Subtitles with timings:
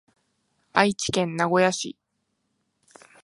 [0.73, 1.95] 愛知県名古屋市